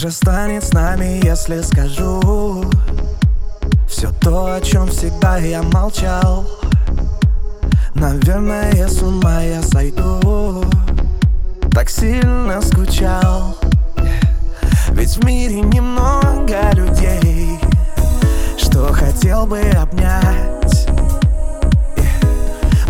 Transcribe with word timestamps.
же 0.00 0.10
станет 0.10 0.64
с 0.64 0.72
нами, 0.72 1.20
если 1.22 1.60
скажу. 1.60 2.64
Все 3.86 4.10
то, 4.12 4.54
о 4.54 4.60
чем 4.62 4.88
всегда 4.88 5.36
я 5.36 5.62
молчал. 5.62 6.48
Наверное, 7.94 8.88
с 8.88 9.02
ума 9.02 9.42
я 9.42 9.60
сойду. 9.62 10.64
Так 11.74 11.90
сильно 11.90 12.62
скучал. 12.62 13.58
Ведь 14.92 15.18
в 15.18 15.24
мире 15.26 15.60
немного 15.60 16.70
людей. 16.72 17.60
Что 18.56 18.94
хотел 18.94 19.46
бы 19.46 19.60
обнять? 19.60 20.88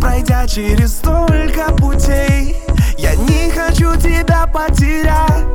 Пройдя 0.00 0.48
через 0.48 0.96
столько 0.96 1.70
путей 1.76 2.56
Я 2.98 3.14
не 3.14 3.48
хочу 3.52 3.94
тебя 3.94 4.48
потерять 4.48 5.46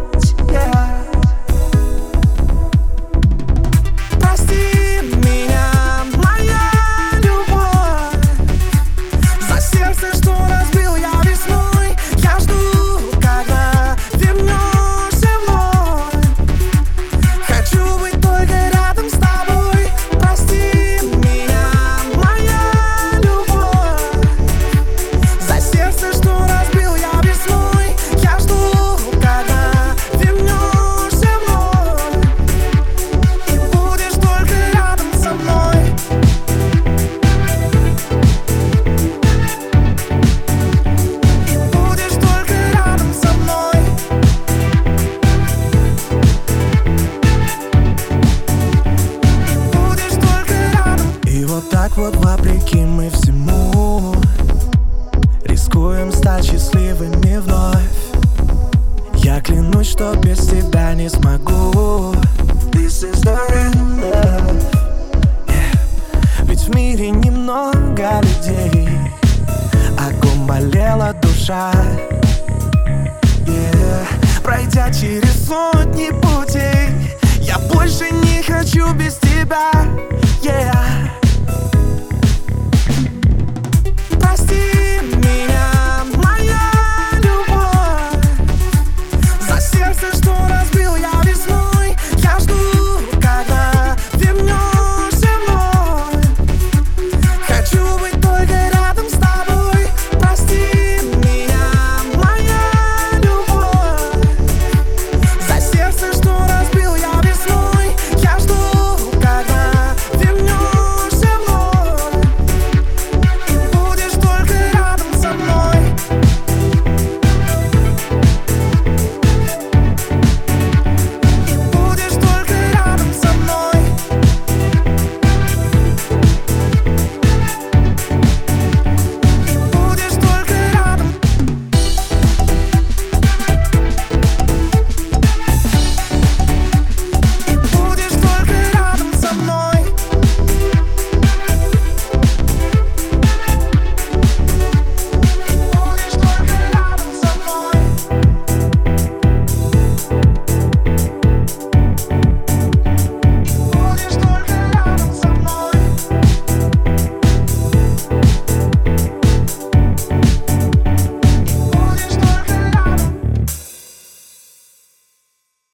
так 51.82 51.98
вот 51.98 52.16
вопреки 52.18 52.78
мы 52.86 53.10
всему 53.10 54.14
Рискуем 55.46 56.12
стать 56.12 56.46
счастливыми 56.46 57.38
вновь 57.38 57.80
Я 59.16 59.42
клянусь, 59.42 59.90
что 59.90 60.14
без 60.14 60.46
тебя 60.46 60.94
не 60.94 61.10
смогу 61.10 62.14
This 62.72 63.02
is 63.04 63.24
the 63.24 63.36
real 63.50 64.00
yeah. 64.00 64.64
Ведь 66.44 66.60
в 66.60 66.76
мире 66.76 67.10
немного 67.10 68.22
людей 68.22 68.88
О 69.98 70.14
ком 70.22 70.46
болела 70.46 71.14
душа 71.14 71.72
yeah. 73.48 74.06
Пройдя 74.44 74.94
через 74.94 75.48
сотни 75.48 76.12
путей 76.12 76.94
Я 77.40 77.58
больше 77.74 78.12
не 78.12 78.44
хочу 78.44 78.94
без 78.94 79.16
тебя. 79.16 79.72